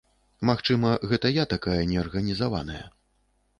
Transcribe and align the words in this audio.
Магчыма, 0.49 0.93
гэта 1.11 1.31
я 1.35 1.45
такая 1.53 1.77
неарганізаваная. 1.93 2.83